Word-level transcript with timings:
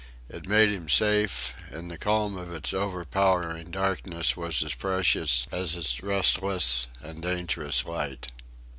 It 0.29 0.47
made 0.47 0.69
him 0.69 0.89
safe, 0.89 1.53
and 1.69 1.91
the 1.91 1.97
calm 1.99 2.35
of 2.35 2.51
its 2.51 2.73
overpowering 2.73 3.69
darkness 3.69 4.35
was 4.35 4.63
as 4.63 4.73
precious 4.73 5.45
as 5.51 5.75
its 5.75 6.01
restless 6.01 6.87
and 7.03 7.21
dangerous 7.21 7.85
light. 7.85 8.31